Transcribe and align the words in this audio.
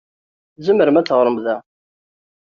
Tzemrem 0.57 0.95
ad 0.99 1.05
teɣṛem 1.07 1.37
da. 1.45 1.57